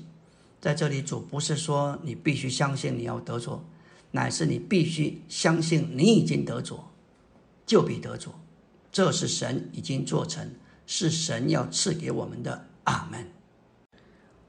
[0.60, 3.64] 在这里，主不是说你必须相信你要得着，
[4.12, 6.92] 乃是你必须相信你已经得着，
[7.66, 8.32] 就必得着。
[8.92, 10.54] 这是神已经做成。
[10.86, 13.26] 是神要赐给我们的，阿门。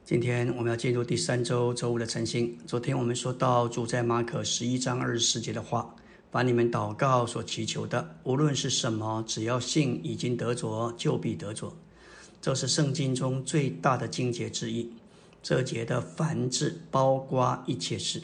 [0.04, 2.58] 今天我们要进入第三周周五的晨星。
[2.68, 5.96] 昨天我们说到主在马可十一章二十四节的话
[6.30, 11.74] ：“把你们祷告所祈求的，无论是什么，只要信已经得着，就必得着。”
[12.42, 14.92] 这是圣经中最大的经节之一。
[15.42, 18.22] 这节的凡字包括一切事。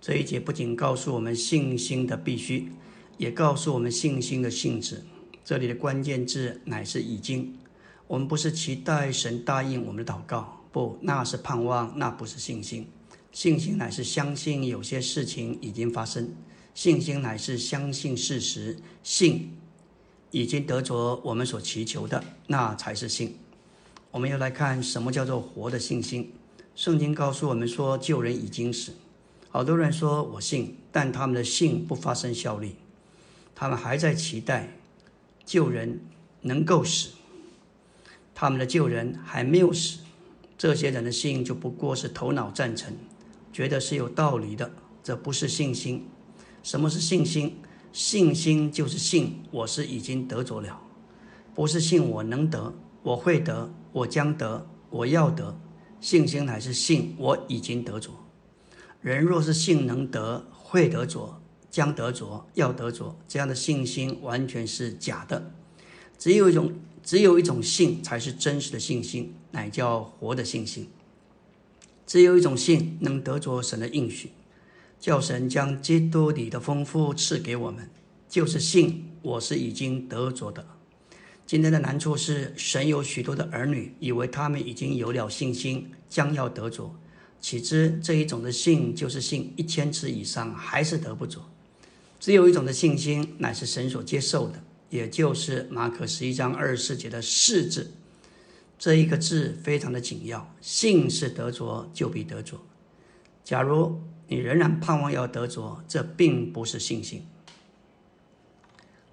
[0.00, 2.72] 这一节不仅告诉我们信心的必须，
[3.18, 5.04] 也告诉我们信心的性质。
[5.44, 7.58] 这里的关键字乃是已经。
[8.06, 12.86] 我们不是期待神答应我们的祷告，不，那是盼望，那不是信心。
[13.30, 16.34] 信心乃是相信有些事情已经发生，
[16.74, 19.56] 信心乃是相信事实，信
[20.30, 23.38] 已经得着我们所祈求的，那才是信。
[24.10, 26.34] 我们要来看什么叫做活的信心。
[26.74, 28.92] 圣经告诉我们说，救人已经死。
[29.48, 32.76] 好多人说我信，但他们的信不发生效力，
[33.54, 34.68] 他们还在期待
[35.44, 36.00] 救人
[36.40, 37.10] 能够死。
[38.34, 40.00] 他们的救人还没有死，
[40.58, 42.92] 这些人的信就不过是头脑赞成，
[43.52, 44.70] 觉得是有道理的，
[45.02, 46.06] 这不是信心。
[46.62, 47.56] 什么是信心？
[47.92, 50.80] 信心就是信我是已经得着了，
[51.54, 55.54] 不是信我能得，我会得，我将得，我要得。
[56.00, 58.10] 信心乃是信我已经得着。
[59.02, 61.41] 人若是信能得，会得着，
[61.72, 65.50] 将得着，要得着，这样的信心完全是假的。
[66.16, 66.72] 只有一种。
[67.04, 70.88] 只有一种信才是真实的信心，乃叫活的信心。
[72.06, 74.30] 只有一种信能得着神的应许，
[75.00, 77.90] 叫神将基督里的丰富赐给我们，
[78.28, 80.64] 就是信我是已经得着的。
[81.44, 86.94] 今天的难处是，神有许多的儿女以为他们已经有了信心，将要得着，
[87.40, 91.51] 岂知这一种的信就是信一千次以上，还是得不着。
[92.22, 94.62] 只有一种的信心，乃是神所接受的。
[94.90, 97.90] 也就是马可十一章二十四节的“是”字，
[98.78, 100.54] 这一个字非常的紧要。
[100.60, 102.60] 信是得着，就必得着。
[103.42, 107.26] 假如你仍然盼望要得着，这并不是信心。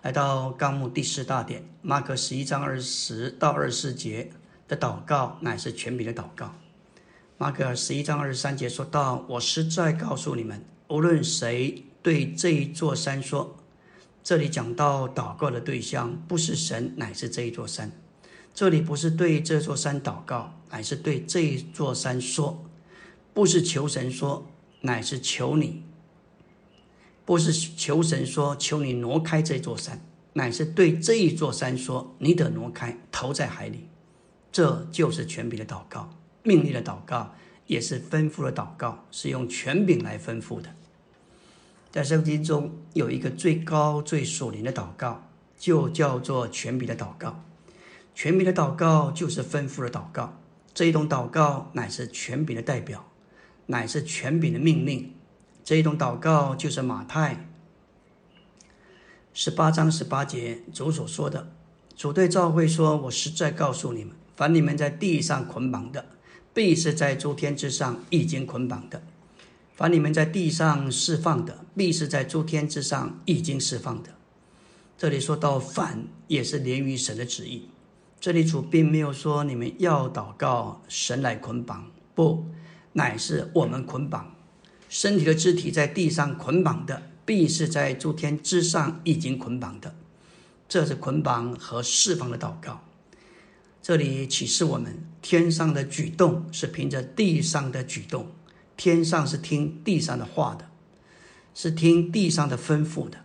[0.04, 4.30] 来到纲目第四大点，马可十一章二十到二十四节
[4.68, 6.54] 的祷告，乃是全民的祷告。
[7.40, 13.56] 马可十一章二十三节说到：“我实在告诉你们，无论谁对这一座山说。”
[14.22, 17.92] 这里讲到祷告的对象不是神，乃是这一座山。
[18.54, 22.66] 这里不是对这座山祷告，乃是对这一座山说；
[23.34, 24.46] 不是求神说，
[24.82, 25.84] 乃是求你；
[27.26, 33.88] 不是求神说，求你挪开这座山，乃是对这一座山说：你得挪开，投在海里。
[34.52, 37.34] 这就是权柄的祷告，命令的祷告，
[37.68, 40.76] 也是吩咐的祷告，是用权柄来吩咐的。
[41.92, 47.44] 在圣经中有一个最高最属灵的祷告，就叫做权柄的祷告。
[48.14, 50.38] 权柄的祷告就是吩咐的祷告。
[50.74, 53.06] 这一种祷告乃是权柄的代表，
[53.66, 55.14] 乃是权柄的命令。
[55.64, 57.50] 这一种祷告就是马太
[59.34, 61.52] 十八章十八节主所说的
[61.98, 66.06] ：“主对教会说，我实在告诉你们，凡你们在地上捆绑的，
[66.54, 69.02] 必是在诸天之上已经捆绑的。”
[69.80, 74.10] 凡你们在地上释放的，必是在诸天之上已经释放的。
[74.98, 77.70] 这里说到反，也是连于神的旨意。
[78.20, 82.44] 这里主并没有说你们要祷告神来捆绑，不，
[82.92, 84.36] 乃是我们捆绑
[84.90, 89.96] 身体的肢体在地上捆绑的，必是在诸天之上已经捆绑的。
[90.68, 92.84] 这是捆绑和释放的祷告。
[93.82, 98.28] 这里启示我们，天上的举动是凭着地上的举动。
[98.80, 100.70] 天上是听地上的话的，
[101.54, 103.18] 是听地上的吩咐的，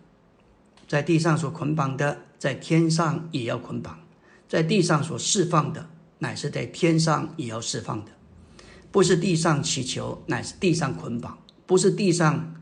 [0.89, 4.01] 在地上所捆绑的，在天上也要捆绑；
[4.49, 5.89] 在地上所释放的，
[6.19, 8.11] 乃是在天上也要释放的。
[8.91, 12.61] 不是地上祈求，乃是地上捆绑；不是地上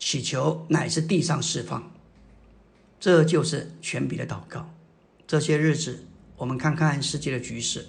[0.00, 1.88] 祈求，乃是地上释放。
[2.98, 4.68] 这就是全笔的祷告。
[5.24, 6.04] 这些日子，
[6.36, 7.86] 我们看看世界的局势，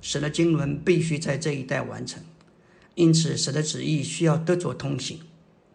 [0.00, 2.20] 使得经纶必须在这一代完成。
[2.98, 5.20] 因此，神的旨意需要得着通行。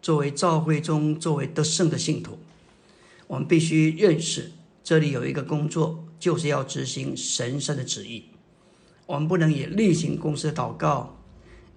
[0.02, 2.38] 作为教会中作为得胜的信徒，
[3.26, 8.26] 我们必须认识这里有一个工作，就是要执行神圣的旨意。
[9.06, 11.16] 我们不能以例行公司的祷告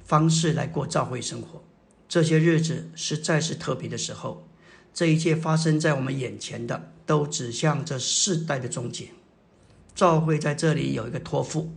[0.03, 1.63] 方式来过教会生活。
[2.09, 4.45] 这些日子实在是特别的时候，
[4.93, 9.07] 这一切发生在我们眼前的，都指向这世代的终结。
[9.95, 11.71] 教会在这里有一个托付，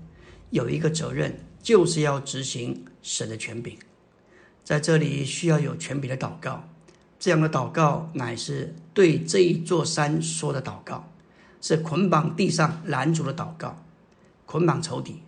[0.51, 1.39] 有一个责任。
[1.63, 3.77] 就是要执行神的权柄，
[4.65, 6.69] 在这里需要有权柄的祷告。
[7.19, 11.13] 这样的祷告乃是对这一座山说的祷告，
[11.61, 13.85] 是捆绑地上拦阻的祷告，
[14.47, 15.21] 捆绑仇敌，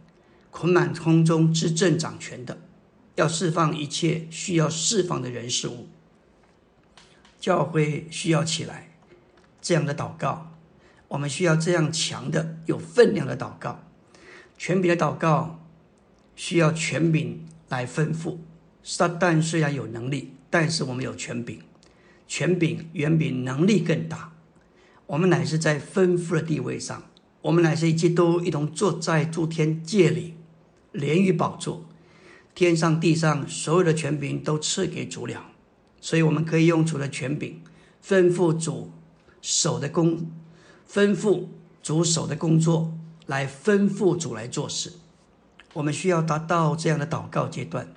[0.51, 2.59] 捆绑空中执政掌权的，
[3.17, 5.89] 要释放一切需要释放的人事物。
[7.39, 8.89] 教会需要起来。
[9.61, 10.51] 这样的祷告，
[11.09, 13.85] 我们需要这样强的有分量的祷告，
[14.57, 15.62] 权柄的祷告。
[16.45, 18.37] 需要权柄来吩咐。
[18.83, 21.61] 撒旦虽然有能力，但是我们有权柄，
[22.27, 24.33] 权柄远比能力更大。
[25.07, 27.05] 我们乃是在吩咐的地位上，
[27.43, 30.35] 我们乃是与基督一同坐在诸天界里，
[30.91, 31.85] 连于宝座，
[32.57, 35.53] 天上地上所有的权柄都赐给主了，
[36.01, 37.63] 所以我们可以用主的权柄
[38.05, 38.91] 吩咐主
[39.41, 40.29] 手的工，
[40.91, 41.47] 吩咐
[41.85, 42.93] 主手的工作，
[43.27, 44.95] 来吩咐主来做事。
[45.75, 47.89] 我们需要达到这样的祷告阶段，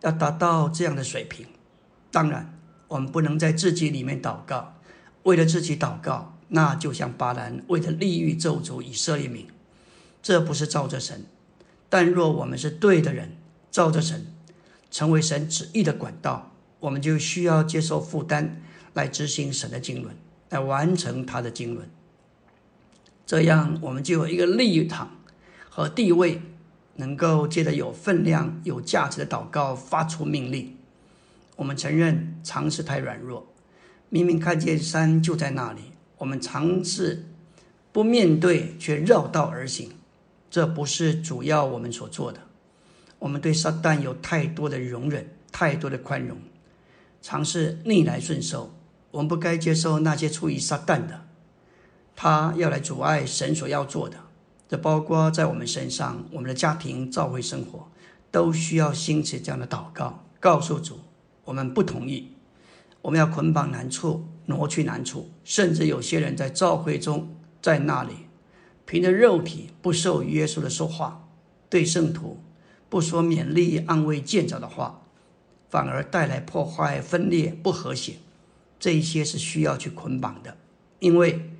[0.00, 1.46] 要达到这样的水平。
[2.10, 2.58] 当然，
[2.88, 4.74] 我们不能在自己里面祷告，
[5.22, 6.36] 为了自己祷告。
[6.54, 9.46] 那就像巴兰为了利欲咒诅以色列民，
[10.22, 11.24] 这不是照着神。
[11.88, 13.38] 但若我们是对的人，
[13.70, 14.26] 照着神，
[14.90, 18.60] 成为神旨意的管道，我们就需要接受负担
[18.92, 20.14] 来执行神的经纶，
[20.50, 21.88] 来完成他的经纶。
[23.24, 25.10] 这样，我们就有一个立场
[25.70, 26.42] 和地位，
[26.96, 30.76] 能够借着有分量、有价值的祷告发出命令。
[31.56, 33.46] 我们承认常识太软弱，
[34.08, 35.92] 明明看见山就在那里。
[36.18, 37.26] 我们尝试
[37.92, 39.90] 不面对，却绕道而行，
[40.50, 42.40] 这不是主要我们所做的。
[43.18, 46.38] 我们对撒旦有太多的容忍，太多的宽容，
[47.20, 48.74] 尝试逆来顺受。
[49.10, 51.26] 我们不该接受那些出于撒旦的，
[52.16, 54.16] 他要来阻碍神所要做的。
[54.72, 57.90] 这包括在我们身上，我们的家庭、教会生活，
[58.30, 60.98] 都需要兴起这样的祷告，告诉主，
[61.44, 62.32] 我们不同意。
[63.02, 68.14] 我们要捆绑难处，挪去难处，甚至有些人在教会中，在那里
[68.86, 71.28] 凭着肉体不受约束的说话，
[71.68, 72.40] 对圣徒
[72.88, 75.02] 不说勉励、安慰、建造的话，
[75.68, 78.14] 反而带来破坏、分裂、不和谐。
[78.80, 80.56] 这一些是需要去捆绑的，
[81.00, 81.50] 因为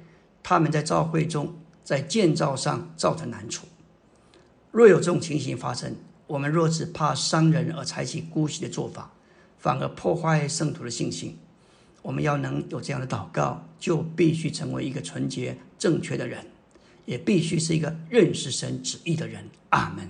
[0.42, 3.66] 他们在教会中，在建造上造成难处。
[4.70, 9.12] 若有这种情形发生，我们若只怕伤人而采取姑息的做法。
[9.58, 11.38] 反而破坏圣徒的信心。
[12.02, 16.44] 我们要能有这样的祷告，就必须成为一个纯洁正确的人，
[17.06, 19.48] 也必须是一个认识神旨意的人。
[19.68, 20.08] 阿门。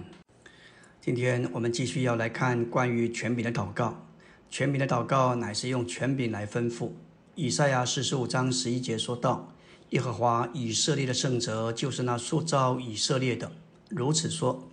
[1.02, 4.06] 今天我们继续要来看关于权柄的祷告。
[4.48, 6.92] 权柄的祷告乃是用权柄来吩咐。
[7.34, 9.51] 以赛亚四十五章十一节说道
[9.92, 13.52] ：“耶和华以色列的圣者，就是那塑造以色列的，
[13.90, 14.66] 如此说：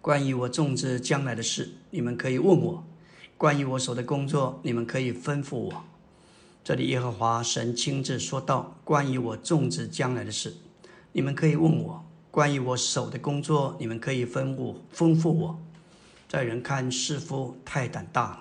[0.00, 2.84] 关于我种植将来的事，你们可以问我。”
[3.36, 5.84] 关于我手的工作，你们可以吩咐我。
[6.62, 10.54] 这里耶和华神亲自说道：“关于我种植将来的事，
[11.12, 15.58] 你们可以问我；关于我手的工作，你们可以吩咐吩咐我。”
[16.30, 18.40] 在人看似乎太胆大了，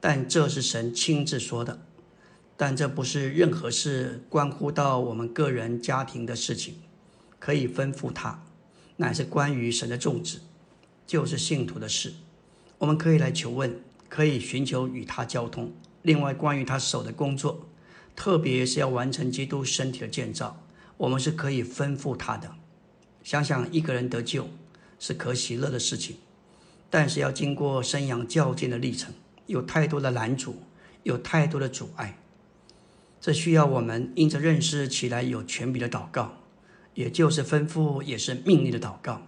[0.00, 1.78] 但这是神亲自说的。
[2.60, 6.74] 但这不是任何事关乎到我们个人家庭的事情，
[7.38, 8.44] 可以吩咐他，
[8.98, 10.40] 乃是关于神的种植，
[11.06, 12.12] 就是信徒的事。
[12.76, 13.80] 我们可以来求问。
[14.10, 15.72] 可以寻求与他交通。
[16.02, 17.68] 另外，关于他手的工作，
[18.16, 20.60] 特别是要完成基督身体的建造，
[20.96, 22.50] 我们是可以吩咐他的。
[23.22, 24.48] 想想一个人得救
[24.98, 26.16] 是可喜乐的事情，
[26.90, 29.14] 但是要经过生养较劲的历程，
[29.46, 30.56] 有太多的拦阻，
[31.04, 32.18] 有太多的阻碍。
[33.20, 36.38] 这需要我们因着认识起来有权柄的祷告，
[36.94, 39.26] 也就是吩咐，也是命令的祷告。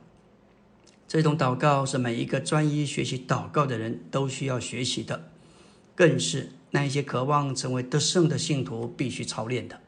[1.06, 5.30] 这种祷告是每一个专一学习祷告的人都需要学习的，
[5.94, 9.78] 更是那一些渴望成为得胜的信徒必须操练的。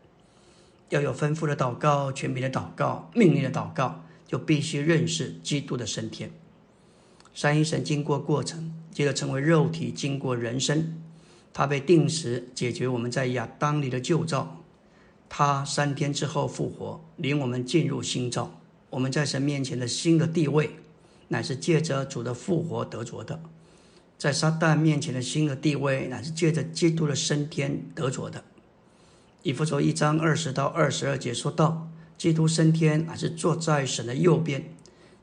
[0.90, 6.30] 要有丰富的祷告、全柄的祷告、命令的祷告，就必须认识基督的升天。
[7.34, 11.02] 三一神经过过程，接着成为肉体，经过人生，
[11.54, 14.60] 他被定时解决我们在亚当里的旧造，
[15.30, 20.76] 他三天之后复活，领我们进入新造，我们在神面前的新的地位。
[21.28, 23.40] 乃是借着主的复活得着的，
[24.18, 28.44] 在撒旦面前的新的地位，乃是借着基督的升天得着的。
[29.42, 31.88] 以弗所一章二十到二十二节说到，
[32.18, 34.70] 基督升天乃是坐在神的右边，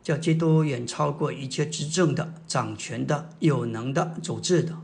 [0.01, 4.75] 叫基督远超过一切执政的、掌权的、有能的、主治的，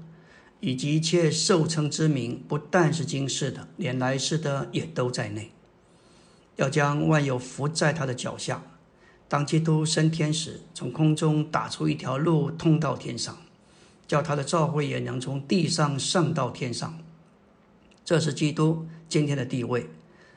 [0.60, 5.52] 以及一切受称之名，不但是今世的，连来世的也都在内，
[6.56, 8.64] 要将万有伏在他的脚下。
[9.30, 13.38] 当基督升天时，从空中打出一条路通到天上，
[14.08, 16.98] 叫他的召会也能从地上上到天上。
[18.06, 19.90] 这是基督今天的地位，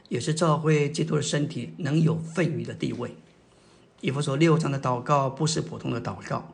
[0.09, 3.15] 也是召会基督的身体能有份余的地位。
[4.01, 6.53] 以弗所六章的祷告不是普通的祷告，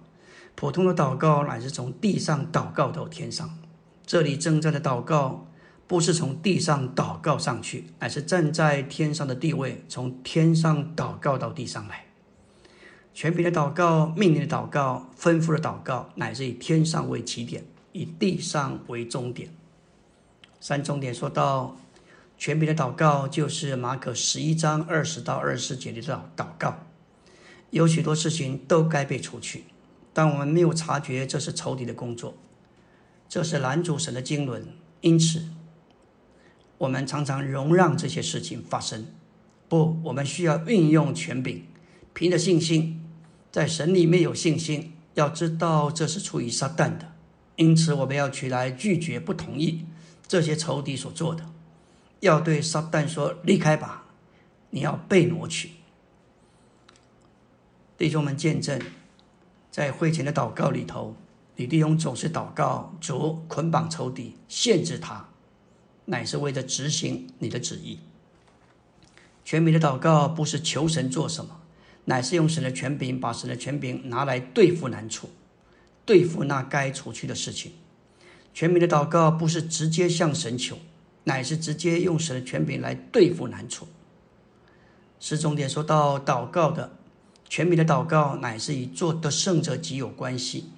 [0.57, 3.59] 普通的祷告乃是从地上祷告到天上。
[4.07, 5.46] 这里正在的祷告
[5.86, 12.07] 不是从地上祷告上去，乃是站在天上的地位，从天上祷告到地上来。
[13.12, 19.50] 全凭的祷告、命令的祷告、吩咐的祷告，乃是以天上为起点，以地上为终点。
[20.59, 21.76] 三重点说到，
[22.38, 26.78] 权柄的祷告就是马可十一章二十到二十四节的祷祷告。
[27.70, 29.64] 有许多事情都该被除去，
[30.17, 32.39] 但我们没有察觉这是仇敌的工作，
[33.29, 34.62] 这是拦阻神的经纶，
[35.03, 35.51] 因此
[36.79, 39.09] 我们常常容让这些事情发生。
[39.69, 41.67] 不，我们需要运用权柄，
[42.14, 43.05] 凭着信心，
[43.53, 44.95] 在神里面有信心。
[45.12, 47.12] 要知道这是出于撒旦的，
[47.57, 49.85] 因此我们要去来拒绝、不同意
[50.27, 51.45] 这些仇敌所做的。
[52.21, 54.07] 要对撒旦说：“离开吧，
[54.71, 55.73] 你要被挪去。”
[57.99, 58.81] 弟兄们，见证
[59.77, 61.14] 在会前的祷告里头，
[61.57, 65.29] 李弟兄总是祷告主捆绑仇敌，限制他，
[66.07, 67.99] 乃是为了执行你的旨意。
[69.45, 71.61] 全民的祷告不是求神做什么，
[72.07, 75.29] 乃是用神的权柄，把神的权柄拿来对付难处，
[76.07, 77.72] 对付那该除去的事情。
[78.55, 80.79] 全民的祷告不是直接向神求，
[81.24, 83.87] 乃是直接用神的权柄来对付难处。
[85.20, 86.97] 是重点说到祷告的
[87.49, 90.70] 全民的祷告，乃是与做得胜者极有关系。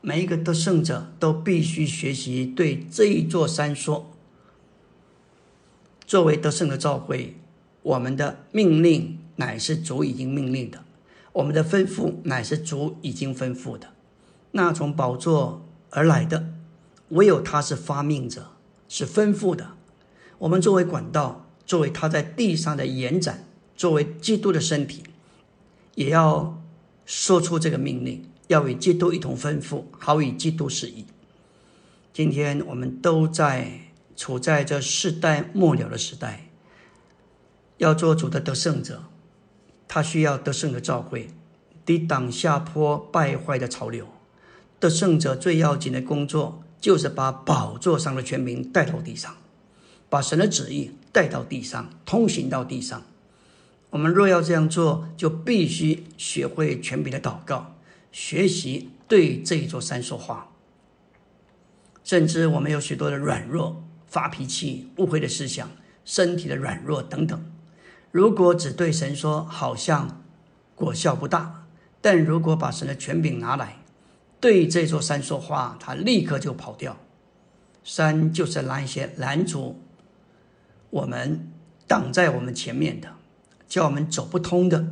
[0.00, 4.10] 每一个得胜者都必须学习对这一座山说：
[6.06, 7.36] 作为得胜的召会。
[7.82, 10.84] 我们的命令乃是主已经命令的，
[11.32, 13.88] 我们的吩咐乃是主已经吩咐的。
[14.52, 16.52] 那从宝座而来的，
[17.08, 18.48] 唯有他是发命者，
[18.86, 19.70] 是吩咐的。
[20.40, 25.04] 我们作为管道，作为他在地上的延展，作为基督的身体，
[25.94, 26.62] 也要
[27.04, 31.04] 说出这个命令，要与基督一同吩咐，好与基督示意。
[32.12, 33.70] 今天我们都在
[34.16, 36.46] 处在这世代末了的时代。
[37.78, 39.04] 要做主的得胜者，
[39.88, 41.30] 他需要得胜的召会，
[41.86, 44.06] 抵挡下坡败坏的潮流。
[44.78, 49.34] 得胜者最要紧的工作，就是把宝座上的权柄带到地上，
[50.08, 53.02] 把神的旨意带到地上，通行到地上。
[53.90, 57.74] 我们若要这样做，就必须学会权柄的祷告，
[58.12, 60.52] 学习对这一座山说话。
[62.04, 65.70] 甚至我们有许多的软弱、发脾气、误会的思想、
[66.04, 67.44] 身体的软弱等等。
[68.10, 70.22] 如果只对神说，好像
[70.74, 71.66] 果效不大；
[72.00, 73.82] 但如果把神的权柄拿来
[74.40, 76.96] 对这座山说话，他立刻就跑掉。
[77.84, 79.80] 山就是拦一些拦阻
[80.90, 81.48] 我们、
[81.86, 83.14] 挡在我们前面的，
[83.70, 84.84] 叫我们走不通的。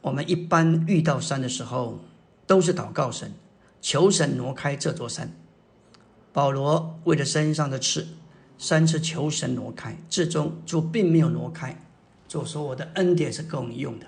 [0.00, 1.98] 我们一般遇到山的时候，
[2.46, 3.34] 都是祷告神，
[3.82, 5.34] 求神挪开这座山。
[6.32, 8.06] 保罗为了身上的刺，
[8.56, 11.82] 三次求神挪开，最终主并没有挪开。
[12.28, 14.06] 就说我的恩典是够你用的，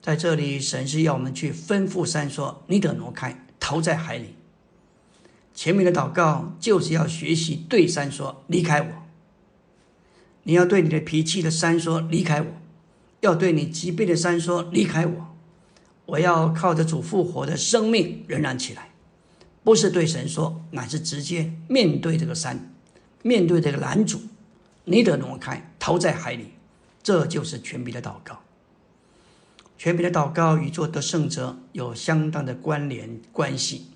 [0.00, 4.36] 在这里，神是要我们去吩咐山说：“你得挪开，逃在海里。”
[5.52, 8.88] 前面的祷告就是要学习对山说：“离开我。”
[10.44, 12.46] 你要对你的脾气的山说：“离开我。”
[13.20, 15.26] 要对你疾病的山说：“离开我。”
[16.06, 18.90] 我要靠着主复活的生命仍然起来，
[19.62, 22.74] 不是对神说，乃是直接面对这个山，
[23.22, 24.20] 面对这个拦阻，
[24.84, 26.54] 你得挪开，逃在海里。
[27.02, 28.40] 这就是全民的祷告。
[29.78, 33.86] 全民的祷告与做得胜者有相当的关联关系。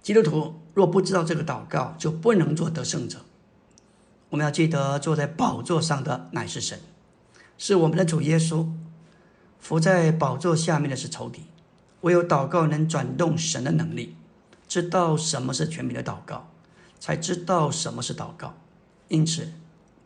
[0.00, 3.18] 基督徒若不知道这个祷告，就不能做得胜者。
[4.30, 6.78] 我们要记得，坐在宝座上的乃是神，
[7.58, 8.66] 是我们的主耶稣。
[9.58, 11.42] 伏在宝座下面的是仇敌。
[12.00, 14.16] 唯有祷告能转动神的能力，
[14.66, 16.48] 知道什么是权柄的祷告，
[16.98, 18.54] 才知道什么是祷告。
[19.08, 19.52] 因此，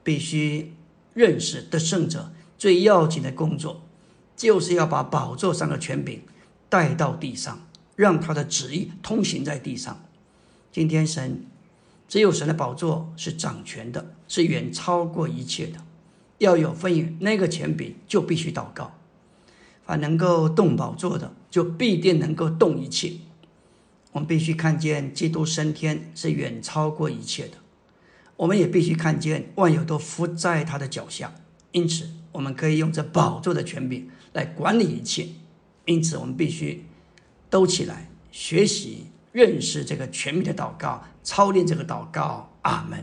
[0.03, 0.74] 必须。
[1.14, 3.82] 认识的胜者最要紧的工作，
[4.34, 6.22] 就是要把宝座上的权柄
[6.70, 10.03] 带到地上，让他的旨意通行在地上。
[10.72, 11.44] 今天神
[12.09, 15.80] 只有神的宝座是掌权的，是远超过一切的。
[16.43, 18.99] 要有分与那个权柄，就必须祷告。
[19.84, 23.12] 凡能够动宝座的，就必定能够动一切。
[24.11, 27.59] 我们必须看见基督升天是远超过一切的。
[28.36, 31.32] 我们也必须看见万有都伏在他的脚下，
[31.70, 35.28] 因此我们可以用这宝座的权柄来管理一切。
[35.84, 36.84] 因此，我们必须
[37.49, 42.49] 都起来学习认识这个权柄的祷告，操练这个祷告。
[42.62, 43.01] 阿门。